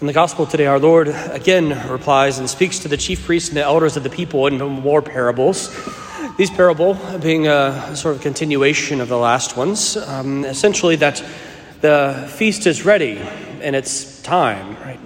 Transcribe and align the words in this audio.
In 0.00 0.06
the 0.06 0.12
gospel 0.12 0.46
today, 0.46 0.66
our 0.66 0.78
Lord 0.78 1.08
again 1.08 1.70
replies 1.90 2.38
and 2.38 2.48
speaks 2.48 2.78
to 2.80 2.88
the 2.88 2.96
chief 2.96 3.24
priests 3.24 3.48
and 3.48 3.56
the 3.56 3.64
elders 3.64 3.96
of 3.96 4.04
the 4.04 4.10
people 4.10 4.46
in 4.46 4.56
more 4.58 5.02
parables. 5.02 5.76
These 6.36 6.50
parable 6.50 6.94
being 7.20 7.48
a 7.48 7.96
sort 7.96 8.14
of 8.14 8.22
continuation 8.22 9.00
of 9.00 9.08
the 9.08 9.18
last 9.18 9.56
ones, 9.56 9.96
um, 9.96 10.44
essentially 10.44 10.94
that 10.96 11.24
the 11.80 12.30
feast 12.36 12.68
is 12.68 12.84
ready 12.84 13.18
and 13.60 13.74
it's 13.74 14.22
time, 14.22 14.76
right? 14.82 15.00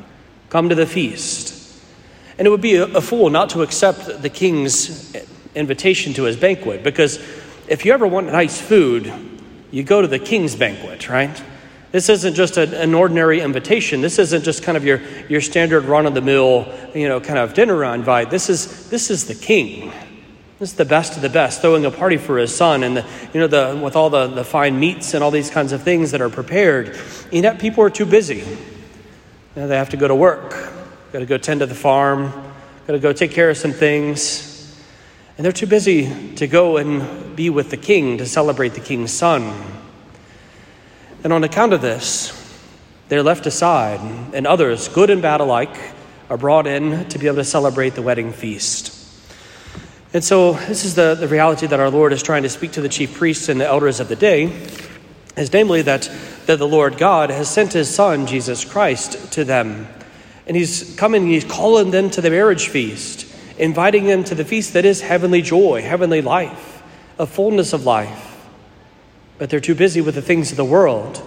Come 0.50 0.68
to 0.68 0.74
the 0.74 0.84
feast. 0.84 1.80
And 2.36 2.46
it 2.46 2.50
would 2.50 2.61
be 2.61 2.74
a 2.74 3.00
fool 3.00 3.30
not 3.30 3.48
to 3.50 3.62
accept 3.62 4.20
the 4.20 4.29
king's 4.29 5.16
invitation 5.54 6.12
to 6.14 6.24
his 6.24 6.36
banquet, 6.36 6.82
because 6.82 7.16
if 7.66 7.86
you 7.86 7.95
ever 7.95 8.06
want 8.06 8.27
nice 8.27 8.61
food, 8.61 9.11
you 9.70 9.84
go 9.84 10.02
to 10.02 10.09
the 10.09 10.18
king's 10.18 10.54
banquet, 10.54 11.09
right? 11.09 11.43
This 11.93 12.09
isn't 12.09 12.34
just 12.34 12.56
an, 12.56 12.72
an 12.72 12.95
ordinary 12.95 13.41
invitation. 13.41 14.01
This 14.01 14.19
isn't 14.19 14.45
just 14.45 14.62
kind 14.62 14.77
of 14.77 14.84
your, 14.84 15.01
your 15.28 15.42
standard 15.42 15.84
run 15.84 16.06
of 16.06 16.15
the 16.15 16.23
mill, 16.23 16.66
you 16.95 17.06
know, 17.06 17.20
kind 17.20 17.38
of 17.38 17.52
dinner 17.52 17.84
invite. 17.84 18.30
This 18.30 18.48
is, 18.48 18.88
this 18.88 19.10
is 19.10 19.27
the 19.27 19.34
king. 19.34 19.92
This 20.59 20.70
is 20.70 20.77
the 20.77 20.84
best 20.84 21.16
of 21.16 21.23
the 21.23 21.28
best, 21.28 21.60
throwing 21.60 21.84
a 21.84 21.91
party 21.91 22.16
for 22.16 22.38
his 22.38 22.55
son, 22.55 22.82
and 22.82 22.96
the, 22.96 23.06
you 23.34 23.41
know, 23.41 23.46
the, 23.46 23.78
with 23.82 23.95
all 23.95 24.10
the, 24.10 24.28
the 24.28 24.45
fine 24.45 24.78
meats 24.80 25.12
and 25.12 25.23
all 25.23 25.30
these 25.30 25.51
kinds 25.51 25.73
of 25.73 25.82
things 25.82 26.12
that 26.12 26.20
are 26.20 26.30
prepared. 26.30 26.96
And 27.32 27.42
yet 27.42 27.59
people 27.59 27.84
are 27.84 27.91
too 27.91 28.06
busy. 28.06 28.38
You 28.38 28.46
know, 29.56 29.68
they 29.68 29.77
have 29.77 29.90
to 29.90 29.96
go 29.96 30.09
to 30.09 30.15
work, 30.15 30.51
got 31.12 31.18
to 31.18 31.27
go 31.27 31.37
tend 31.37 31.60
to 31.60 31.66
the 31.66 31.74
farm, 31.74 32.30
got 32.87 32.93
to 32.95 33.01
go 33.01 33.12
take 33.12 33.32
care 33.32 33.51
of 33.51 33.59
some 33.59 33.73
things. 33.73 34.48
And 35.37 35.45
they're 35.45 35.52
too 35.52 35.66
busy 35.66 36.34
to 36.37 36.46
go 36.46 36.79
and 36.79 37.37
be 37.37 37.51
with 37.51 37.70
the 37.70 37.77
king 37.77 38.18
to 38.18 38.27
celebrate 38.27 38.74
the 38.74 38.80
king's 38.80 39.12
son. 39.12 39.71
And 41.24 41.32
on 41.32 41.44
account 41.44 41.72
of 41.72 41.80
this, 41.80 42.38
they're 43.08 43.22
left 43.22 43.46
aside, 43.46 44.00
and 44.34 44.44
others, 44.44 44.88
good 44.88 45.09
and 45.09 45.23
bad 45.23 45.40
alike, 45.40 45.76
are 46.29 46.37
brought 46.37 46.66
in 46.66 47.09
to 47.10 47.18
be 47.18 47.26
able 47.29 47.37
to 47.37 47.45
celebrate 47.45 47.95
the 47.95 48.02
wedding 48.02 48.32
feast. 48.32 48.98
And 50.12 50.24
so, 50.24 50.54
this 50.54 50.84
is 50.84 50.96
the, 50.96 51.14
the 51.14 51.29
reality 51.29 51.66
that 51.68 51.79
our 51.79 51.90
Lord 51.90 52.12
is 52.12 52.24
trying 52.24 52.42
to 52.42 52.48
speak 52.48 52.73
to 52.73 52.80
the 52.80 52.88
chief 52.88 53.14
priests 53.14 53.48
and 53.48 53.60
the 53.60 53.66
elders 53.66 54.01
of 54.01 54.09
the 54.09 54.16
day, 54.16 54.45
is 55.37 55.52
namely 55.52 55.82
that, 55.82 56.10
that 56.46 56.59
the 56.59 56.66
Lord 56.66 56.98
God 56.98 57.30
has 57.30 57.48
sent 57.48 57.73
his 57.73 57.88
Son, 57.88 58.26
Jesus 58.26 58.64
Christ, 58.64 59.32
to 59.34 59.45
them. 59.45 59.86
And 60.48 60.57
he's 60.57 60.96
coming, 60.96 61.29
he's 61.29 61.45
calling 61.45 61.92
them 61.92 62.10
to 62.10 62.20
the 62.20 62.30
marriage 62.30 62.68
feast, 62.68 63.32
inviting 63.59 64.06
them 64.06 64.25
to 64.25 64.34
the 64.34 64.44
feast 64.44 64.72
that 64.72 64.84
is 64.84 65.03
heavenly 65.03 65.41
joy, 65.41 65.82
heavenly 65.82 66.20
life, 66.20 66.82
a 67.16 67.26
fullness 67.26 67.72
of 67.72 67.86
life 67.86 68.31
but 69.43 69.50
they're 69.50 69.59
too 69.59 69.75
busy 69.75 70.00
with 70.00 70.15
the 70.15 70.22
things 70.22 70.53
of 70.53 70.56
the 70.56 70.65
world. 70.65 71.21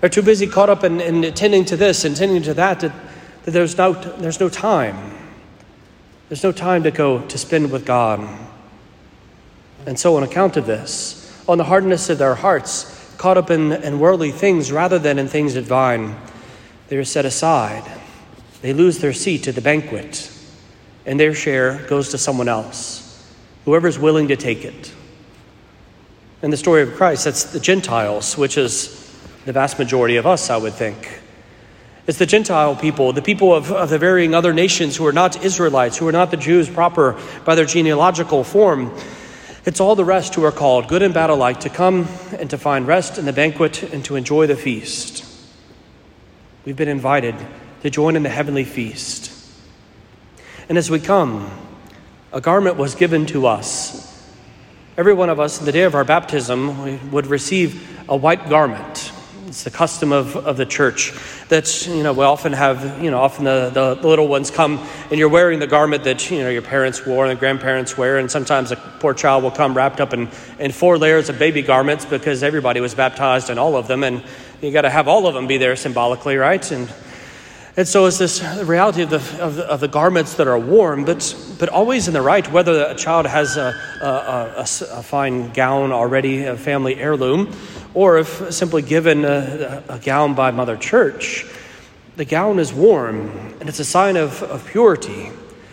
They're 0.00 0.08
too 0.08 0.22
busy 0.22 0.46
caught 0.46 0.70
up 0.70 0.82
in, 0.82 0.98
in 0.98 1.22
attending 1.24 1.66
to 1.66 1.76
this 1.76 2.06
and 2.06 2.16
attending 2.16 2.42
to 2.44 2.54
that, 2.54 2.80
that 2.80 2.90
that 3.44 3.50
there's 3.50 3.76
no, 3.76 3.92
there's 3.92 4.40
no 4.40 4.48
time. 4.48 5.14
There's 6.30 6.42
no 6.42 6.52
time 6.52 6.84
to 6.84 6.90
go 6.90 7.20
to 7.26 7.36
spend 7.36 7.70
with 7.70 7.84
God. 7.84 8.26
And 9.84 10.00
so, 10.00 10.16
on 10.16 10.22
account 10.22 10.56
of 10.56 10.64
this, 10.64 11.44
on 11.46 11.58
the 11.58 11.64
hardness 11.64 12.08
of 12.08 12.16
their 12.16 12.34
hearts, 12.34 13.14
caught 13.18 13.36
up 13.36 13.50
in, 13.50 13.72
in 13.72 13.98
worldly 13.98 14.30
things 14.30 14.72
rather 14.72 14.98
than 14.98 15.18
in 15.18 15.28
things 15.28 15.52
divine, 15.52 16.16
they 16.88 16.96
are 16.96 17.04
set 17.04 17.26
aside. 17.26 17.84
They 18.62 18.72
lose 18.72 19.00
their 19.00 19.12
seat 19.12 19.48
at 19.48 19.54
the 19.54 19.60
banquet, 19.60 20.32
and 21.04 21.20
their 21.20 21.34
share 21.34 21.86
goes 21.88 22.08
to 22.12 22.16
someone 22.16 22.48
else, 22.48 23.30
whoever's 23.66 23.98
willing 23.98 24.28
to 24.28 24.36
take 24.36 24.64
it. 24.64 24.94
In 26.42 26.50
the 26.50 26.56
story 26.56 26.80
of 26.80 26.94
Christ, 26.94 27.26
that's 27.26 27.44
the 27.44 27.60
Gentiles, 27.60 28.38
which 28.38 28.56
is 28.56 28.96
the 29.44 29.52
vast 29.52 29.78
majority 29.78 30.16
of 30.16 30.26
us, 30.26 30.48
I 30.48 30.56
would 30.56 30.72
think. 30.72 31.20
It's 32.06 32.16
the 32.16 32.24
Gentile 32.24 32.74
people, 32.76 33.12
the 33.12 33.20
people 33.20 33.54
of, 33.54 33.70
of 33.70 33.90
the 33.90 33.98
varying 33.98 34.34
other 34.34 34.54
nations 34.54 34.96
who 34.96 35.06
are 35.06 35.12
not 35.12 35.44
Israelites, 35.44 35.98
who 35.98 36.08
are 36.08 36.12
not 36.12 36.30
the 36.30 36.38
Jews 36.38 36.68
proper 36.68 37.20
by 37.44 37.54
their 37.56 37.66
genealogical 37.66 38.42
form. 38.42 38.96
It's 39.66 39.80
all 39.80 39.94
the 39.94 40.04
rest 40.04 40.34
who 40.34 40.42
are 40.44 40.52
called, 40.52 40.88
good 40.88 41.02
and 41.02 41.12
bad 41.12 41.28
alike, 41.28 41.60
to 41.60 41.68
come 41.68 42.08
and 42.38 42.48
to 42.48 42.56
find 42.56 42.86
rest 42.86 43.18
in 43.18 43.26
the 43.26 43.34
banquet 43.34 43.82
and 43.82 44.02
to 44.06 44.16
enjoy 44.16 44.46
the 44.46 44.56
feast. 44.56 45.26
We've 46.64 46.76
been 46.76 46.88
invited 46.88 47.34
to 47.82 47.90
join 47.90 48.16
in 48.16 48.22
the 48.22 48.30
heavenly 48.30 48.64
feast. 48.64 49.30
And 50.70 50.78
as 50.78 50.90
we 50.90 51.00
come, 51.00 51.50
a 52.32 52.40
garment 52.40 52.76
was 52.76 52.94
given 52.94 53.26
to 53.26 53.46
us 53.46 54.09
Every 55.00 55.14
one 55.14 55.30
of 55.30 55.40
us, 55.40 55.58
in 55.58 55.64
the 55.64 55.72
day 55.72 55.84
of 55.84 55.94
our 55.94 56.04
baptism, 56.04 57.10
would 57.10 57.26
receive 57.26 58.06
a 58.06 58.14
white 58.14 58.50
garment. 58.50 59.12
It's 59.46 59.64
the 59.64 59.70
custom 59.70 60.12
of, 60.12 60.36
of 60.36 60.58
the 60.58 60.66
church 60.66 61.14
that, 61.48 61.86
you 61.86 62.02
know, 62.02 62.12
we 62.12 62.22
often 62.22 62.52
have, 62.52 63.02
you 63.02 63.10
know, 63.10 63.18
often 63.18 63.44
the, 63.44 63.70
the, 63.72 63.94
the 63.94 64.06
little 64.06 64.28
ones 64.28 64.50
come 64.50 64.86
and 65.08 65.18
you're 65.18 65.30
wearing 65.30 65.58
the 65.58 65.66
garment 65.66 66.04
that, 66.04 66.30
you 66.30 66.40
know, 66.40 66.50
your 66.50 66.60
parents 66.60 67.06
wore 67.06 67.24
and 67.24 67.34
the 67.34 67.40
grandparents 67.40 67.96
wear. 67.96 68.18
And 68.18 68.30
sometimes 68.30 68.72
a 68.72 68.76
poor 68.76 69.14
child 69.14 69.42
will 69.42 69.50
come 69.50 69.74
wrapped 69.74 70.02
up 70.02 70.12
in, 70.12 70.28
in 70.58 70.70
four 70.70 70.98
layers 70.98 71.30
of 71.30 71.38
baby 71.38 71.62
garments 71.62 72.04
because 72.04 72.42
everybody 72.42 72.80
was 72.80 72.94
baptized 72.94 73.48
in 73.48 73.56
all 73.56 73.76
of 73.76 73.88
them. 73.88 74.04
And 74.04 74.22
you 74.60 74.70
got 74.70 74.82
to 74.82 74.90
have 74.90 75.08
all 75.08 75.26
of 75.26 75.32
them 75.32 75.46
be 75.46 75.56
there 75.56 75.76
symbolically, 75.76 76.36
right? 76.36 76.70
And 76.72 76.92
and 77.76 77.86
so 77.86 78.06
it's 78.06 78.18
this 78.18 78.42
reality 78.64 79.02
of 79.02 79.10
the, 79.10 79.42
of 79.42 79.54
the, 79.54 79.64
of 79.64 79.80
the, 79.80 79.88
garments 79.88 80.34
that 80.34 80.48
are 80.48 80.58
warm, 80.58 81.04
but, 81.04 81.36
but 81.58 81.68
always 81.68 82.08
in 82.08 82.14
the 82.14 82.22
right, 82.22 82.50
whether 82.50 82.84
a 82.84 82.96
child 82.96 83.26
has 83.26 83.56
a, 83.56 83.72
a, 84.00 84.06
a, 84.06 84.60
a 84.62 85.02
fine 85.02 85.52
gown 85.52 85.92
already, 85.92 86.44
a 86.44 86.56
family 86.56 86.96
heirloom, 86.96 87.54
or 87.94 88.18
if 88.18 88.52
simply 88.52 88.82
given 88.82 89.24
a, 89.24 90.00
gown 90.02 90.34
by 90.34 90.50
Mother 90.50 90.76
Church. 90.76 91.46
The 92.16 92.24
gown 92.24 92.58
is 92.58 92.72
warm, 92.72 93.30
and 93.60 93.68
it's 93.68 93.78
a 93.78 93.84
sign 93.84 94.16
of, 94.16 94.42
of 94.42 94.66
purity, 94.66 95.30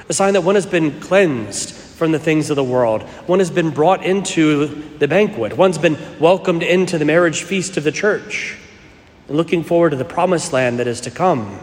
a 0.07 0.13
sign 0.13 0.33
that 0.33 0.41
one 0.41 0.55
has 0.55 0.67
been 0.67 0.99
cleansed 0.99 1.73
from 1.73 2.11
the 2.11 2.19
things 2.19 2.51
of 2.51 2.55
the 2.55 2.63
world. 2.63 3.01
One 3.25 3.39
has 3.39 3.49
been 3.49 3.71
brought 3.71 4.05
into 4.05 4.67
the 4.99 5.07
banquet. 5.07 5.57
One's 5.57 5.79
been 5.79 5.97
welcomed 6.19 6.61
into 6.61 6.99
the 6.99 7.05
marriage 7.05 7.41
feast 7.41 7.75
of 7.75 7.83
the 7.83 7.91
church, 7.91 8.55
looking 9.27 9.63
forward 9.63 9.89
to 9.89 9.95
the 9.95 10.05
promised 10.05 10.53
land 10.53 10.77
that 10.77 10.85
is 10.85 11.01
to 11.01 11.11
come. 11.11 11.59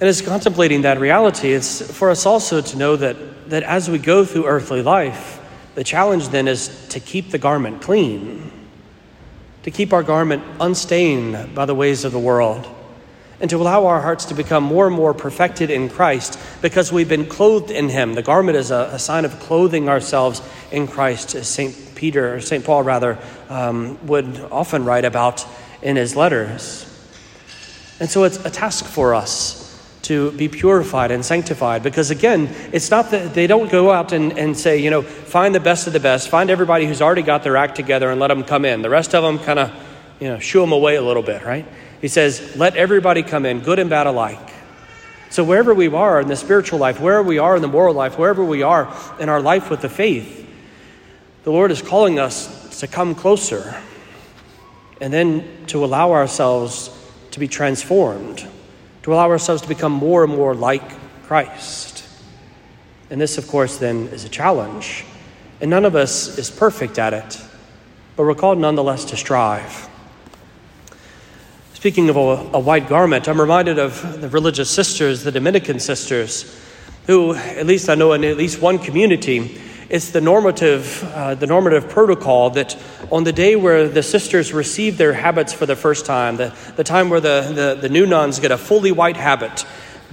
And 0.00 0.08
as 0.08 0.22
contemplating 0.22 0.82
that 0.82 0.98
reality, 0.98 1.52
it's 1.52 1.82
for 1.92 2.10
us 2.10 2.24
also 2.24 2.62
to 2.62 2.76
know 2.78 2.96
that, 2.96 3.50
that 3.50 3.62
as 3.64 3.90
we 3.90 3.98
go 3.98 4.24
through 4.24 4.46
earthly 4.46 4.80
life, 4.80 5.38
the 5.74 5.84
challenge 5.84 6.28
then 6.28 6.48
is 6.48 6.88
to 6.88 7.00
keep 7.00 7.30
the 7.30 7.38
garment 7.38 7.82
clean, 7.82 8.50
to 9.62 9.70
keep 9.70 9.92
our 9.92 10.02
garment 10.02 10.42
unstained 10.58 11.54
by 11.54 11.66
the 11.66 11.74
ways 11.74 12.04
of 12.06 12.12
the 12.12 12.18
world, 12.18 12.66
and 13.42 13.50
to 13.50 13.56
allow 13.56 13.86
our 13.86 14.00
hearts 14.00 14.24
to 14.26 14.34
become 14.34 14.64
more 14.64 14.86
and 14.86 14.96
more 14.96 15.12
perfected 15.12 15.70
in 15.70 15.90
Christ 15.90 16.38
because 16.62 16.90
we've 16.90 17.08
been 17.08 17.26
clothed 17.26 17.70
in 17.70 17.90
Him. 17.90 18.14
The 18.14 18.22
garment 18.22 18.56
is 18.56 18.70
a, 18.70 18.90
a 18.92 18.98
sign 18.98 19.26
of 19.26 19.38
clothing 19.40 19.90
ourselves 19.90 20.40
in 20.72 20.86
Christ, 20.86 21.34
as 21.34 21.46
St. 21.46 21.76
Peter, 21.94 22.36
or 22.36 22.40
St. 22.40 22.64
Paul 22.64 22.84
rather, 22.84 23.18
um, 23.50 23.98
would 24.06 24.38
often 24.50 24.86
write 24.86 25.04
about 25.04 25.46
in 25.82 25.96
his 25.96 26.16
letters. 26.16 26.86
And 28.00 28.08
so 28.08 28.24
it's 28.24 28.42
a 28.46 28.50
task 28.50 28.86
for 28.86 29.14
us 29.14 29.59
to 30.10 30.32
be 30.32 30.48
purified 30.48 31.12
and 31.12 31.24
sanctified. 31.24 31.84
Because 31.84 32.10
again, 32.10 32.52
it's 32.72 32.90
not 32.90 33.12
that 33.12 33.32
they 33.32 33.46
don't 33.46 33.70
go 33.70 33.92
out 33.92 34.10
and, 34.10 34.36
and 34.36 34.58
say, 34.58 34.76
you 34.78 34.90
know, 34.90 35.02
find 35.02 35.54
the 35.54 35.60
best 35.60 35.86
of 35.86 35.92
the 35.92 36.00
best, 36.00 36.28
find 36.28 36.50
everybody 36.50 36.84
who's 36.84 37.00
already 37.00 37.22
got 37.22 37.44
their 37.44 37.56
act 37.56 37.76
together 37.76 38.10
and 38.10 38.18
let 38.18 38.26
them 38.26 38.42
come 38.42 38.64
in. 38.64 38.82
The 38.82 38.90
rest 38.90 39.14
of 39.14 39.22
them 39.22 39.38
kind 39.38 39.60
of, 39.60 39.72
you 40.18 40.26
know, 40.26 40.40
shoo 40.40 40.62
them 40.62 40.72
away 40.72 40.96
a 40.96 41.00
little 41.00 41.22
bit, 41.22 41.44
right? 41.44 41.64
He 42.00 42.08
says, 42.08 42.56
let 42.56 42.74
everybody 42.74 43.22
come 43.22 43.46
in, 43.46 43.60
good 43.60 43.78
and 43.78 43.88
bad 43.88 44.08
alike. 44.08 44.52
So 45.30 45.44
wherever 45.44 45.72
we 45.72 45.86
are 45.86 46.20
in 46.20 46.26
the 46.26 46.34
spiritual 46.34 46.80
life, 46.80 46.98
wherever 46.98 47.22
we 47.22 47.38
are 47.38 47.54
in 47.54 47.62
the 47.62 47.68
moral 47.68 47.94
life, 47.94 48.18
wherever 48.18 48.44
we 48.44 48.64
are 48.64 48.92
in 49.20 49.28
our 49.28 49.40
life 49.40 49.70
with 49.70 49.80
the 49.80 49.88
faith, 49.88 50.44
the 51.44 51.52
Lord 51.52 51.70
is 51.70 51.82
calling 51.82 52.18
us 52.18 52.80
to 52.80 52.88
come 52.88 53.14
closer 53.14 53.80
and 55.00 55.12
then 55.12 55.66
to 55.68 55.84
allow 55.84 56.10
ourselves 56.10 56.90
to 57.30 57.38
be 57.38 57.46
transformed 57.46 58.44
to 59.02 59.12
allow 59.12 59.30
ourselves 59.30 59.62
to 59.62 59.68
become 59.68 59.92
more 59.92 60.24
and 60.24 60.32
more 60.32 60.54
like 60.54 60.82
Christ. 61.24 62.04
And 63.10 63.20
this, 63.20 63.38
of 63.38 63.48
course, 63.48 63.78
then 63.78 64.08
is 64.08 64.24
a 64.24 64.28
challenge. 64.28 65.04
And 65.60 65.70
none 65.70 65.84
of 65.84 65.94
us 65.94 66.38
is 66.38 66.50
perfect 66.50 66.98
at 66.98 67.12
it, 67.12 67.40
but 68.16 68.24
we're 68.24 68.34
called 68.34 68.58
nonetheless 68.58 69.04
to 69.06 69.16
strive. 69.16 69.88
Speaking 71.74 72.08
of 72.10 72.16
a, 72.16 72.56
a 72.56 72.60
white 72.60 72.88
garment, 72.88 73.28
I'm 73.28 73.40
reminded 73.40 73.78
of 73.78 74.20
the 74.20 74.28
religious 74.28 74.70
sisters, 74.70 75.24
the 75.24 75.32
Dominican 75.32 75.80
sisters, 75.80 76.60
who, 77.06 77.34
at 77.34 77.66
least 77.66 77.88
I 77.88 77.94
know 77.94 78.12
in 78.12 78.22
at 78.24 78.36
least 78.36 78.60
one 78.60 78.78
community, 78.78 79.60
it's 79.90 80.10
the 80.10 80.20
normative, 80.20 81.02
uh, 81.14 81.34
the 81.34 81.48
normative 81.48 81.88
protocol 81.88 82.50
that 82.50 82.78
on 83.10 83.24
the 83.24 83.32
day 83.32 83.56
where 83.56 83.88
the 83.88 84.04
sisters 84.04 84.52
receive 84.52 84.96
their 84.96 85.12
habits 85.12 85.52
for 85.52 85.66
the 85.66 85.74
first 85.74 86.06
time, 86.06 86.36
the, 86.36 86.54
the 86.76 86.84
time 86.84 87.10
where 87.10 87.20
the, 87.20 87.52
the, 87.52 87.78
the 87.82 87.88
new 87.88 88.06
nuns 88.06 88.38
get 88.38 88.52
a 88.52 88.56
fully 88.56 88.92
white 88.92 89.16
habit, 89.16 89.62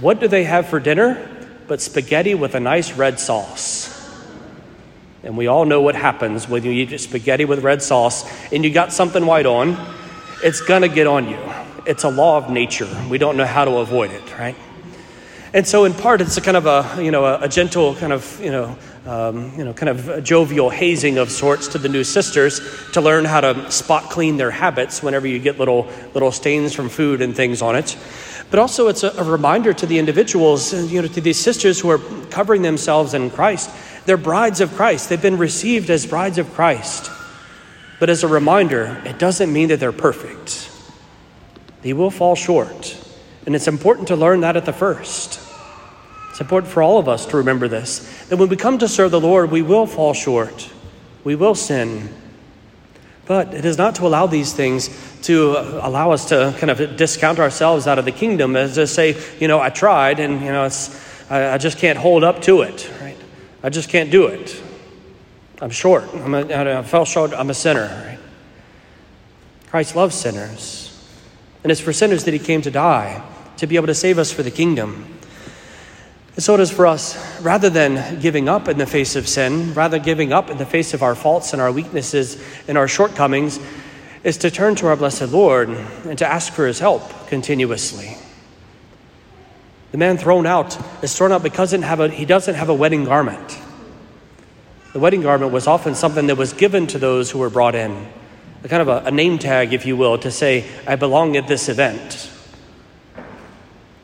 what 0.00 0.18
do 0.18 0.26
they 0.26 0.42
have 0.42 0.68
for 0.68 0.80
dinner? 0.80 1.30
But 1.68 1.80
spaghetti 1.80 2.34
with 2.34 2.56
a 2.56 2.60
nice 2.60 2.92
red 2.92 3.20
sauce. 3.20 3.94
And 5.22 5.36
we 5.36 5.46
all 5.46 5.64
know 5.64 5.80
what 5.80 5.94
happens 5.94 6.48
when 6.48 6.64
you 6.64 6.72
eat 6.72 6.98
spaghetti 6.98 7.44
with 7.44 7.62
red 7.62 7.80
sauce 7.80 8.28
and 8.52 8.64
you 8.64 8.72
got 8.72 8.92
something 8.92 9.24
white 9.26 9.46
on. 9.46 9.76
It's 10.42 10.60
to 10.60 10.88
get 10.88 11.06
on 11.06 11.28
you. 11.28 11.38
It's 11.86 12.02
a 12.02 12.10
law 12.10 12.36
of 12.36 12.50
nature. 12.50 12.88
We 13.08 13.18
don't 13.18 13.36
know 13.36 13.46
how 13.46 13.64
to 13.64 13.76
avoid 13.76 14.10
it, 14.10 14.38
right? 14.38 14.56
And 15.54 15.66
so, 15.66 15.84
in 15.84 15.94
part, 15.94 16.20
it's 16.20 16.36
a 16.36 16.42
kind 16.42 16.56
of 16.56 16.66
a 16.66 17.02
you 17.02 17.10
know 17.10 17.24
a, 17.24 17.42
a 17.42 17.48
gentle 17.48 17.94
kind 17.94 18.12
of 18.12 18.40
you 18.42 18.50
know 18.50 18.76
um, 19.06 19.56
you 19.56 19.64
know 19.64 19.72
kind 19.72 19.88
of 19.88 20.22
jovial 20.22 20.68
hazing 20.68 21.16
of 21.16 21.30
sorts 21.30 21.68
to 21.68 21.78
the 21.78 21.88
new 21.88 22.04
sisters 22.04 22.60
to 22.92 23.00
learn 23.00 23.24
how 23.24 23.40
to 23.40 23.70
spot 23.70 24.04
clean 24.10 24.36
their 24.36 24.50
habits 24.50 25.02
whenever 25.02 25.26
you 25.26 25.38
get 25.38 25.58
little 25.58 25.88
little 26.12 26.32
stains 26.32 26.74
from 26.74 26.90
food 26.90 27.22
and 27.22 27.34
things 27.34 27.62
on 27.62 27.76
it. 27.76 27.96
But 28.50 28.58
also, 28.58 28.88
it's 28.88 29.02
a, 29.02 29.10
a 29.10 29.24
reminder 29.24 29.72
to 29.72 29.86
the 29.86 29.98
individuals, 29.98 30.72
you 30.92 31.00
know, 31.00 31.08
to 31.08 31.20
these 31.20 31.38
sisters 31.38 31.80
who 31.80 31.90
are 31.90 31.98
covering 32.30 32.62
themselves 32.62 33.14
in 33.14 33.30
Christ. 33.30 33.70
They're 34.04 34.16
brides 34.16 34.60
of 34.60 34.72
Christ. 34.74 35.08
They've 35.08 35.20
been 35.20 35.38
received 35.38 35.90
as 35.90 36.06
brides 36.06 36.38
of 36.38 36.52
Christ. 36.52 37.10
But 38.00 38.10
as 38.10 38.22
a 38.22 38.28
reminder, 38.28 39.02
it 39.04 39.18
doesn't 39.18 39.52
mean 39.52 39.68
that 39.68 39.80
they're 39.80 39.92
perfect. 39.92 40.70
They 41.82 41.92
will 41.92 42.10
fall 42.10 42.34
short. 42.34 42.96
And 43.44 43.54
it's 43.54 43.68
important 43.68 44.08
to 44.08 44.16
learn 44.16 44.40
that 44.40 44.56
at 44.56 44.64
the 44.64 44.72
first. 44.72 45.37
It's 46.38 46.40
important 46.40 46.72
for 46.72 46.84
all 46.84 46.98
of 46.98 47.08
us 47.08 47.26
to 47.26 47.38
remember 47.38 47.66
this 47.66 47.98
that 48.28 48.36
when 48.36 48.48
we 48.48 48.54
come 48.54 48.78
to 48.78 48.86
serve 48.86 49.10
the 49.10 49.20
Lord, 49.20 49.50
we 49.50 49.60
will 49.60 49.86
fall 49.86 50.14
short, 50.14 50.70
we 51.24 51.34
will 51.34 51.56
sin. 51.56 52.14
But 53.26 53.54
it 53.54 53.64
is 53.64 53.76
not 53.76 53.96
to 53.96 54.06
allow 54.06 54.28
these 54.28 54.52
things 54.52 54.88
to 55.22 55.56
uh, 55.56 55.80
allow 55.82 56.12
us 56.12 56.26
to 56.26 56.54
kind 56.58 56.70
of 56.70 56.96
discount 56.96 57.40
ourselves 57.40 57.88
out 57.88 57.98
of 57.98 58.04
the 58.04 58.12
kingdom 58.12 58.54
as 58.54 58.76
to 58.76 58.86
say, 58.86 59.20
you 59.40 59.48
know, 59.48 59.58
I 59.58 59.70
tried 59.70 60.20
and, 60.20 60.40
you 60.40 60.52
know, 60.52 60.70
I, 61.28 61.54
I 61.54 61.58
just 61.58 61.78
can't 61.78 61.98
hold 61.98 62.22
up 62.22 62.40
to 62.42 62.62
it, 62.62 62.88
right? 63.00 63.16
I 63.64 63.68
just 63.68 63.88
can't 63.88 64.12
do 64.12 64.28
it. 64.28 64.62
I'm 65.60 65.70
short. 65.70 66.04
I'm 66.14 66.34
a, 66.34 66.78
I 66.78 66.82
fell 66.84 67.04
short. 67.04 67.32
I'm 67.32 67.50
a 67.50 67.54
sinner. 67.54 67.88
Right? 68.06 68.18
Christ 69.70 69.96
loves 69.96 70.14
sinners. 70.14 71.04
And 71.64 71.72
it's 71.72 71.80
for 71.80 71.92
sinners 71.92 72.22
that 72.26 72.32
he 72.32 72.38
came 72.38 72.62
to 72.62 72.70
die 72.70 73.28
to 73.56 73.66
be 73.66 73.74
able 73.74 73.88
to 73.88 73.94
save 73.94 74.18
us 74.20 74.30
for 74.30 74.44
the 74.44 74.52
kingdom. 74.52 75.17
And 76.38 76.44
so 76.44 76.54
it 76.54 76.60
is 76.60 76.70
for 76.70 76.86
us, 76.86 77.40
rather 77.40 77.68
than 77.68 78.20
giving 78.20 78.48
up 78.48 78.68
in 78.68 78.78
the 78.78 78.86
face 78.86 79.16
of 79.16 79.26
sin, 79.26 79.74
rather 79.74 79.98
giving 79.98 80.32
up 80.32 80.50
in 80.50 80.56
the 80.56 80.64
face 80.64 80.94
of 80.94 81.02
our 81.02 81.16
faults 81.16 81.52
and 81.52 81.60
our 81.60 81.72
weaknesses 81.72 82.40
and 82.68 82.78
our 82.78 82.86
shortcomings, 82.86 83.58
is 84.22 84.36
to 84.36 84.48
turn 84.48 84.76
to 84.76 84.86
our 84.86 84.94
blessed 84.94 85.32
Lord 85.32 85.68
and 85.68 86.16
to 86.16 86.24
ask 86.24 86.52
for 86.52 86.64
his 86.64 86.78
help 86.78 87.26
continuously. 87.26 88.16
The 89.90 89.98
man 89.98 90.16
thrown 90.16 90.46
out 90.46 90.78
is 91.02 91.16
thrown 91.16 91.32
out 91.32 91.42
because 91.42 91.72
he 91.72 92.24
doesn't 92.24 92.54
have 92.54 92.68
a 92.68 92.74
wedding 92.74 93.04
garment. 93.04 93.58
The 94.92 95.00
wedding 95.00 95.22
garment 95.22 95.50
was 95.50 95.66
often 95.66 95.96
something 95.96 96.28
that 96.28 96.36
was 96.36 96.52
given 96.52 96.86
to 96.86 97.00
those 97.00 97.32
who 97.32 97.40
were 97.40 97.50
brought 97.50 97.74
in, 97.74 98.06
a 98.62 98.68
kind 98.68 98.80
of 98.80 98.86
a, 98.86 99.08
a 99.08 99.10
name 99.10 99.40
tag, 99.40 99.72
if 99.72 99.86
you 99.86 99.96
will, 99.96 100.18
to 100.18 100.30
say, 100.30 100.70
I 100.86 100.94
belong 100.94 101.36
at 101.36 101.48
this 101.48 101.68
event. 101.68 102.30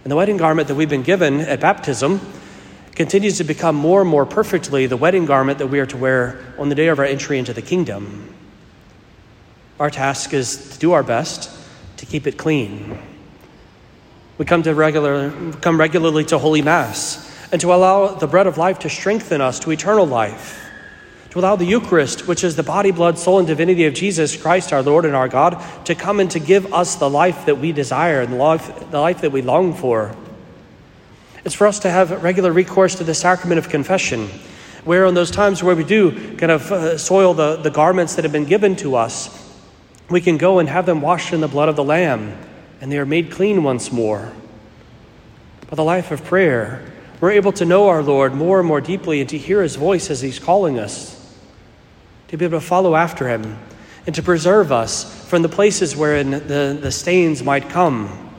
And 0.05 0.11
the 0.11 0.17
wedding 0.17 0.37
garment 0.37 0.69
that 0.69 0.75
we've 0.75 0.89
been 0.89 1.03
given 1.03 1.41
at 1.41 1.61
baptism 1.61 2.21
continues 2.95 3.39
to 3.39 3.45
become 3.45 3.75
more 3.75 4.03
and 4.03 4.11
more 4.11 4.27
perfectly 4.27 4.87
the 4.87 4.99
wedding 4.99 5.25
garment 5.25 5.59
that 5.59 5.69
we 5.69 5.81
are 5.81 5.87
to 5.87 5.97
wear 5.97 6.45
on 6.59 6.69
the 6.69 6.75
day 6.75 6.89
of 6.89 6.99
our 6.99 7.07
entry 7.07 7.39
into 7.39 7.55
the 7.55 7.63
kingdom. 7.63 8.35
Our 9.81 9.91
task 9.91 10.35
is 10.35 10.71
to 10.71 10.79
do 10.79 10.93
our 10.93 11.03
best 11.03 11.51
to 11.97 12.07
keep 12.07 12.27
it 12.27 12.37
clean. 12.37 12.99
We 14.37 14.45
come, 14.45 14.63
to 14.65 14.75
regular, 14.75 15.53
come 15.63 15.81
regularly 15.81 16.25
to 16.27 16.39
Holy 16.39 16.61
Mass 16.61 17.33
and 17.51 17.61
to 17.63 17.73
allow 17.73 18.09
the 18.09 18.27
bread 18.27 18.47
of 18.47 18.59
life 18.59 18.81
to 18.81 18.91
strengthen 18.91 19.41
us 19.41 19.59
to 19.61 19.71
eternal 19.71 20.07
life 20.07 20.64
to 21.35 21.41
allow 21.41 21.57
the 21.57 21.65
Eucharist, 21.65 22.29
which 22.29 22.45
is 22.45 22.55
the 22.55 22.63
body, 22.63 22.93
blood, 22.93 23.19
soul, 23.19 23.41
and 23.41 23.49
divinity 23.49 23.87
of 23.87 23.95
Jesus 23.95 24.37
Christ, 24.37 24.73
our 24.73 24.85
Lord 24.85 25.05
and 25.05 25.17
our 25.17 25.27
God, 25.27 25.61
to 25.85 25.97
come 25.97 26.21
and 26.21 26.31
to 26.31 26.39
give 26.39 26.73
us 26.73 26.95
the 26.95 27.11
life 27.11 27.47
that 27.47 27.59
we 27.59 27.73
desire 27.73 28.21
and 28.21 28.35
the 28.35 28.37
life, 28.37 28.89
the 28.93 29.01
life 29.01 29.23
that 29.23 29.33
we 29.33 29.43
long 29.43 29.75
for. 29.75 30.15
It's 31.45 31.57
for 31.57 31.67
us 31.67 31.81
to 31.81 31.91
have 31.91 32.23
regular 32.23 32.53
recourse 32.53 32.95
to 32.99 33.05
the 33.05 33.15
sacrament 33.15 33.59
of 33.59 33.69
confession, 33.69 34.29
where 34.85 35.07
in 35.07 35.15
those 35.15 35.33
times 35.33 35.61
where 35.61 35.75
we 35.75 35.83
do 35.83 36.37
kind 36.37 36.53
of 36.53 36.71
uh, 36.71 36.99
soil 36.99 37.35
the, 37.35 37.57
the 37.57 37.71
garments 37.71 38.15
that 38.15 38.25
have 38.25 38.31
been 38.31 38.45
given 38.45 38.77
to 38.77 38.95
us, 38.95 39.59
we 40.09 40.21
can 40.21 40.39
go 40.39 40.61
and 40.61 40.69
have 40.69 40.87
them 40.87 41.01
washed 41.01 41.33
in 41.33 41.41
the 41.41 41.49
blood 41.49 41.69
of 41.69 41.75
the 41.75 41.83
Lamb, 41.83 42.39
and 42.81 42.93
they 42.93 42.99
are 42.99 43.05
made 43.05 43.33
clean 43.33 43.65
once 43.65 43.91
more. 43.91 44.33
By 45.69 45.75
the 45.75 45.83
life 45.83 46.13
of 46.13 46.23
prayer, 46.23 46.93
we're 47.21 47.33
able 47.33 47.51
to 47.55 47.65
know 47.65 47.89
our 47.89 48.05
Lord 48.05 48.35
more 48.35 48.61
and 48.61 48.69
more 48.69 48.81
deeply 48.81 49.21
and 49.21 49.29
to 49.31 49.37
hear 49.37 49.63
his 49.63 49.75
voice 49.75 50.11
as 50.11 50.21
he's 50.21 50.39
calling 50.39 50.79
us 50.79 51.14
to 52.35 52.39
be 52.39 52.45
able 52.47 52.59
to 52.59 52.67
follow 52.67 52.97
after 52.97 53.29
him 53.29 53.57
and 54.07 54.15
to 54.17 54.23
preserve 54.23 54.73
us 54.73 55.25
from 55.29 55.43
the 55.43 55.49
places 55.49 55.97
wherein 55.97 56.31
the, 56.33 56.77
the 56.81 56.91
stains 56.91 57.45
might 57.45 57.69
come. 57.69 58.33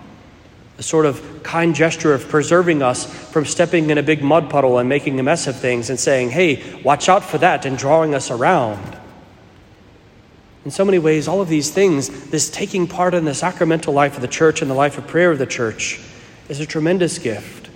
A 0.77 0.83
sort 0.83 1.05
of 1.05 1.43
kind 1.43 1.73
gesture 1.73 2.13
of 2.13 2.27
preserving 2.27 2.81
us 2.81 3.05
from 3.31 3.45
stepping 3.45 3.89
in 3.89 3.97
a 3.97 4.03
big 4.03 4.21
mud 4.21 4.49
puddle 4.49 4.79
and 4.79 4.89
making 4.89 5.17
a 5.17 5.23
mess 5.23 5.47
of 5.47 5.55
things 5.55 5.89
and 5.89 5.97
saying, 5.97 6.31
hey, 6.31 6.81
watch 6.81 7.07
out 7.07 7.23
for 7.23 7.37
that, 7.37 7.65
and 7.65 7.77
drawing 7.77 8.13
us 8.13 8.29
around. 8.29 8.99
In 10.65 10.71
so 10.71 10.83
many 10.83 10.99
ways, 10.99 11.29
all 11.29 11.39
of 11.39 11.47
these 11.47 11.71
things, 11.71 12.29
this 12.31 12.49
taking 12.49 12.87
part 12.87 13.13
in 13.13 13.23
the 13.23 13.33
sacramental 13.33 13.93
life 13.93 14.15
of 14.15 14.21
the 14.21 14.27
church 14.27 14.61
and 14.61 14.69
the 14.69 14.75
life 14.75 14.97
of 14.97 15.07
prayer 15.07 15.31
of 15.31 15.39
the 15.39 15.45
church, 15.45 16.01
is 16.49 16.59
a 16.59 16.65
tremendous 16.65 17.17
gift. 17.17 17.69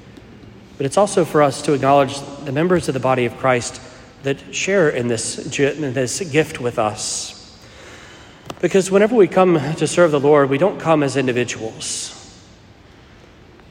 But 0.76 0.86
it's 0.86 0.98
also 0.98 1.24
for 1.24 1.42
us 1.42 1.62
to 1.62 1.72
acknowledge 1.72 2.20
the 2.44 2.52
members 2.52 2.90
of 2.90 2.94
the 2.94 3.00
body 3.00 3.26
of 3.26 3.38
Christ 3.38 3.82
that 4.24 4.54
share 4.54 4.90
in 4.90 5.08
this, 5.08 5.36
this 5.36 6.20
gift 6.32 6.60
with 6.60 6.78
us. 6.78 7.36
Because 8.62 8.92
whenever 8.92 9.16
we 9.16 9.28
come 9.28 9.56
to 9.76 9.88
serve 9.88 10.12
the 10.12 10.20
Lord, 10.20 10.50
we 10.50 10.58
don't 10.58 10.80
come 10.80 11.04
as 11.04 11.16
individuals. 11.16 12.16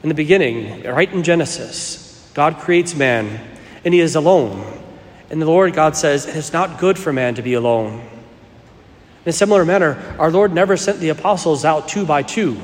In 0.01 0.09
the 0.09 0.15
beginning, 0.15 0.83
right 0.83 1.11
in 1.11 1.23
Genesis, 1.23 2.31
God 2.33 2.57
creates 2.57 2.95
man, 2.95 3.39
and 3.83 3.93
he 3.93 3.99
is 3.99 4.15
alone. 4.15 4.65
And 5.29 5.41
the 5.41 5.45
Lord 5.45 5.73
God 5.73 5.95
says, 5.95 6.25
It 6.25 6.35
is 6.35 6.53
not 6.53 6.79
good 6.79 6.97
for 6.97 7.13
man 7.13 7.35
to 7.35 7.41
be 7.41 7.53
alone. 7.53 7.99
In 9.25 9.29
a 9.29 9.33
similar 9.33 9.65
manner, 9.65 10.15
our 10.17 10.31
Lord 10.31 10.53
never 10.53 10.77
sent 10.77 10.99
the 10.99 11.09
apostles 11.09 11.65
out 11.65 11.87
two 11.87 12.05
by 12.05 12.23
two. 12.23 12.57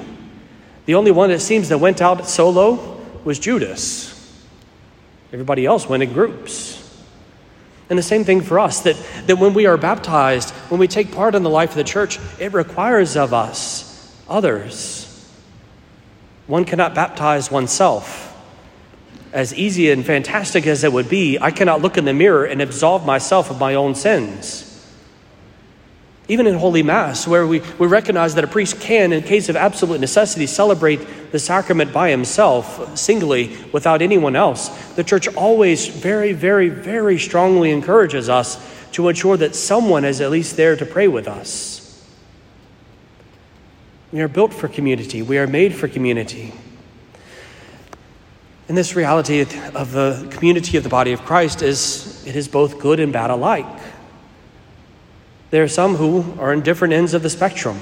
The 0.85 0.95
only 0.95 1.11
one 1.11 1.29
it 1.29 1.39
seems 1.39 1.69
that 1.69 1.77
went 1.77 2.01
out 2.01 2.25
solo 2.25 3.01
was 3.23 3.37
Judas. 3.37 4.11
Everybody 5.33 5.65
else 5.65 5.87
went 5.87 6.01
in 6.01 6.13
groups. 6.13 6.84
And 7.89 7.99
the 7.99 8.03
same 8.03 8.23
thing 8.23 8.41
for 8.41 8.59
us 8.59 8.81
that, 8.81 8.95
that 9.27 9.37
when 9.37 9.53
we 9.53 9.67
are 9.67 9.77
baptized, 9.77 10.51
when 10.69 10.79
we 10.79 10.87
take 10.87 11.11
part 11.11 11.35
in 11.35 11.43
the 11.43 11.49
life 11.49 11.71
of 11.71 11.75
the 11.75 11.83
church, 11.83 12.19
it 12.39 12.53
requires 12.53 13.15
of 13.15 13.33
us 13.33 13.91
others. 14.27 15.05
One 16.47 16.65
cannot 16.65 16.95
baptize 16.95 17.51
oneself. 17.51 18.23
As 19.33 19.53
easy 19.53 19.91
and 19.91 20.05
fantastic 20.05 20.65
as 20.65 20.83
it 20.83 20.93
would 20.93 21.09
be, 21.09 21.37
I 21.39 21.51
cannot 21.51 21.81
look 21.81 21.97
in 21.97 22.05
the 22.05 22.13
mirror 22.13 22.45
and 22.45 22.61
absolve 22.61 23.05
myself 23.05 23.51
of 23.51 23.59
my 23.59 23.75
own 23.75 23.93
sins. 23.93 24.74
Even 26.27 26.47
in 26.47 26.55
Holy 26.55 26.81
Mass, 26.81 27.27
where 27.27 27.45
we, 27.45 27.61
we 27.77 27.85
recognize 27.85 28.33
that 28.35 28.43
a 28.43 28.47
priest 28.47 28.79
can, 28.79 29.13
in 29.13 29.21
case 29.21 29.47
of 29.47 29.55
absolute 29.55 29.99
necessity, 30.01 30.47
celebrate 30.47 31.31
the 31.31 31.37
sacrament 31.37 31.93
by 31.93 32.09
himself, 32.09 32.97
singly, 32.97 33.55
without 33.71 34.01
anyone 34.01 34.35
else, 34.35 34.69
the 34.93 35.03
Church 35.03 35.27
always 35.35 35.87
very, 35.87 36.33
very, 36.33 36.69
very 36.69 37.19
strongly 37.19 37.71
encourages 37.71 38.27
us 38.27 38.57
to 38.93 39.07
ensure 39.07 39.37
that 39.37 39.53
someone 39.53 40.03
is 40.03 40.19
at 40.19 40.31
least 40.31 40.57
there 40.57 40.75
to 40.75 40.85
pray 40.85 41.07
with 41.07 41.27
us. 41.27 41.81
We 44.11 44.21
are 44.21 44.27
built 44.27 44.53
for 44.53 44.67
community, 44.67 45.21
we 45.21 45.37
are 45.37 45.47
made 45.47 45.75
for 45.75 45.87
community. 45.87 46.53
And 48.67 48.75
this 48.75 48.95
reality 48.95 49.41
of 49.41 49.91
the 49.91 50.27
community 50.31 50.77
of 50.77 50.83
the 50.83 50.89
body 50.89 51.11
of 51.11 51.21
Christ 51.23 51.61
is 51.61 52.25
it 52.25 52.35
is 52.35 52.47
both 52.47 52.79
good 52.79 52.99
and 52.99 53.13
bad 53.13 53.29
alike. 53.29 53.67
There 55.55 55.63
are 55.63 55.69
some 55.69 55.95
who 55.95 56.37
are 56.37 56.51
in 56.51 56.63
different 56.63 56.93
ends 56.93 57.13
of 57.13 57.23
the 57.23 57.29
spectrum. 57.29 57.79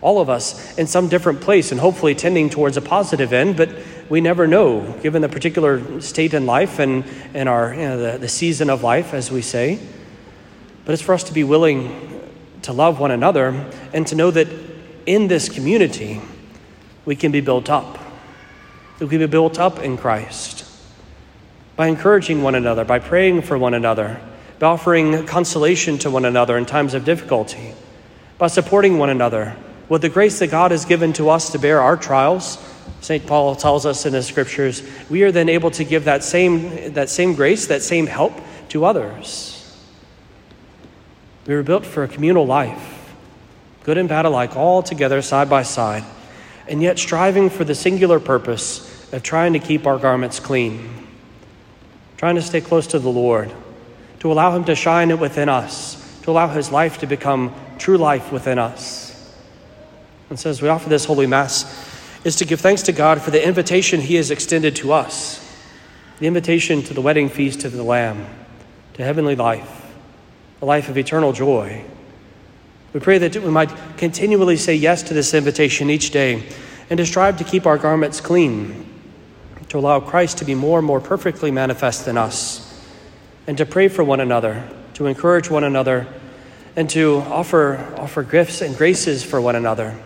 All 0.00 0.20
of 0.20 0.30
us 0.30 0.78
in 0.78 0.86
some 0.86 1.08
different 1.08 1.40
place 1.40 1.72
and 1.72 1.80
hopefully 1.80 2.14
tending 2.14 2.48
towards 2.48 2.76
a 2.76 2.80
positive 2.80 3.32
end, 3.32 3.56
but 3.56 3.70
we 4.08 4.20
never 4.20 4.46
know 4.46 4.96
given 5.02 5.20
the 5.20 5.28
particular 5.28 6.00
state 6.00 6.32
in 6.32 6.46
life 6.46 6.78
and, 6.78 7.04
and 7.34 7.48
our, 7.48 7.74
you 7.74 7.80
know, 7.80 7.98
the, 8.12 8.18
the 8.18 8.28
season 8.28 8.70
of 8.70 8.84
life, 8.84 9.14
as 9.14 9.32
we 9.32 9.42
say. 9.42 9.80
But 10.84 10.92
it's 10.92 11.02
for 11.02 11.12
us 11.12 11.24
to 11.24 11.32
be 11.32 11.42
willing 11.42 12.30
to 12.62 12.72
love 12.72 13.00
one 13.00 13.10
another 13.10 13.48
and 13.92 14.06
to 14.06 14.14
know 14.14 14.30
that 14.30 14.46
in 15.06 15.26
this 15.26 15.48
community 15.48 16.20
we 17.04 17.16
can 17.16 17.32
be 17.32 17.40
built 17.40 17.68
up. 17.68 17.98
We 19.00 19.08
can 19.08 19.18
be 19.18 19.26
built 19.26 19.58
up 19.58 19.80
in 19.80 19.96
Christ 19.96 20.64
by 21.74 21.88
encouraging 21.88 22.44
one 22.44 22.54
another, 22.54 22.84
by 22.84 23.00
praying 23.00 23.42
for 23.42 23.58
one 23.58 23.74
another 23.74 24.20
by 24.60 24.66
offering 24.66 25.26
consolation 25.26 25.98
to 25.98 26.10
one 26.10 26.26
another 26.26 26.56
in 26.56 26.66
times 26.66 26.92
of 26.94 27.04
difficulty, 27.04 27.72
by 28.38 28.46
supporting 28.46 28.98
one 28.98 29.08
another 29.10 29.56
with 29.88 30.02
the 30.02 30.08
grace 30.08 30.38
that 30.38 30.50
God 30.50 30.70
has 30.70 30.84
given 30.84 31.12
to 31.14 31.30
us 31.30 31.50
to 31.52 31.58
bear 31.58 31.80
our 31.80 31.96
trials. 31.96 32.58
St. 33.00 33.26
Paul 33.26 33.56
tells 33.56 33.86
us 33.86 34.04
in 34.04 34.12
the 34.12 34.22
scriptures, 34.22 34.82
we 35.08 35.22
are 35.22 35.32
then 35.32 35.48
able 35.48 35.70
to 35.72 35.82
give 35.82 36.04
that 36.04 36.22
same, 36.22 36.92
that 36.92 37.08
same 37.08 37.34
grace, 37.34 37.66
that 37.68 37.82
same 37.82 38.06
help 38.06 38.34
to 38.68 38.84
others. 38.84 39.56
We 41.46 41.54
were 41.54 41.62
built 41.62 41.86
for 41.86 42.04
a 42.04 42.08
communal 42.08 42.46
life, 42.46 43.14
good 43.84 43.96
and 43.96 44.08
bad 44.08 44.26
alike, 44.26 44.56
all 44.56 44.82
together 44.82 45.22
side 45.22 45.48
by 45.48 45.62
side. 45.62 46.04
and 46.68 46.80
yet 46.80 47.00
striving 47.00 47.50
for 47.50 47.64
the 47.64 47.74
singular 47.74 48.20
purpose 48.20 49.12
of 49.12 49.24
trying 49.24 49.54
to 49.54 49.58
keep 49.58 49.86
our 49.86 49.98
garments 49.98 50.38
clean, 50.38 51.08
trying 52.16 52.36
to 52.36 52.42
stay 52.42 52.60
close 52.60 52.86
to 52.86 52.98
the 53.00 53.10
Lord, 53.10 53.52
to 54.20 54.30
allow 54.30 54.54
Him 54.54 54.64
to 54.64 54.74
shine 54.74 55.18
within 55.18 55.48
us, 55.48 56.20
to 56.22 56.30
allow 56.30 56.48
His 56.48 56.70
life 56.70 56.98
to 56.98 57.06
become 57.06 57.54
true 57.78 57.98
life 57.98 58.30
within 58.30 58.58
us. 58.58 59.34
And 60.28 60.38
so, 60.38 60.48
as 60.48 60.62
we 60.62 60.68
offer 60.68 60.88
this 60.88 61.06
Holy 61.06 61.26
Mass, 61.26 61.88
is 62.22 62.36
to 62.36 62.44
give 62.44 62.60
thanks 62.60 62.82
to 62.82 62.92
God 62.92 63.20
for 63.20 63.30
the 63.30 63.44
invitation 63.44 64.00
He 64.00 64.14
has 64.14 64.30
extended 64.30 64.76
to 64.76 64.92
us, 64.92 65.44
the 66.18 66.26
invitation 66.26 66.82
to 66.84 66.94
the 66.94 67.00
wedding 67.00 67.28
feast 67.28 67.64
of 67.64 67.72
the 67.72 67.82
Lamb, 67.82 68.26
to 68.94 69.02
heavenly 69.02 69.34
life, 69.34 69.86
a 70.62 70.66
life 70.66 70.88
of 70.88 70.98
eternal 70.98 71.32
joy. 71.32 71.84
We 72.92 73.00
pray 73.00 73.18
that 73.18 73.36
we 73.36 73.50
might 73.50 73.72
continually 73.96 74.56
say 74.56 74.74
yes 74.74 75.02
to 75.04 75.14
this 75.14 75.32
invitation 75.32 75.90
each 75.90 76.10
day 76.10 76.42
and 76.90 76.98
to 76.98 77.06
strive 77.06 77.38
to 77.38 77.44
keep 77.44 77.64
our 77.64 77.78
garments 77.78 78.20
clean, 78.20 78.86
to 79.68 79.78
allow 79.78 80.00
Christ 80.00 80.38
to 80.38 80.44
be 80.44 80.56
more 80.56 80.78
and 80.78 80.86
more 80.86 81.00
perfectly 81.00 81.52
manifest 81.52 82.08
in 82.08 82.18
us, 82.18 82.69
and 83.50 83.58
to 83.58 83.66
pray 83.66 83.88
for 83.88 84.04
one 84.04 84.20
another, 84.20 84.64
to 84.94 85.08
encourage 85.08 85.50
one 85.50 85.64
another, 85.64 86.06
and 86.76 86.88
to 86.88 87.16
offer, 87.16 87.78
offer 87.98 88.22
gifts 88.22 88.60
and 88.60 88.76
graces 88.76 89.24
for 89.24 89.40
one 89.40 89.56
another. 89.56 90.00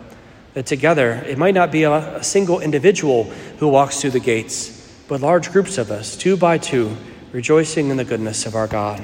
That 0.55 0.65
together, 0.65 1.23
it 1.27 1.37
might 1.37 1.53
not 1.53 1.71
be 1.71 1.83
a, 1.83 1.93
a 1.93 2.25
single 2.25 2.61
individual 2.61 3.25
who 3.59 3.69
walks 3.69 4.01
through 4.01 4.13
the 4.13 4.19
gates, 4.19 4.91
but 5.09 5.21
large 5.21 5.53
groups 5.53 5.77
of 5.77 5.91
us, 5.91 6.17
two 6.17 6.39
by 6.39 6.57
two, 6.57 6.97
rejoicing 7.33 7.91
in 7.91 7.99
the 7.99 8.05
goodness 8.07 8.47
of 8.47 8.55
our 8.55 8.67
God. 8.67 9.03